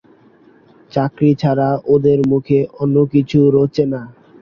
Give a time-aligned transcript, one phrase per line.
[0.91, 4.01] চাকরি ছাড়া ওদের মুখে অন্য কিছু রোছে না।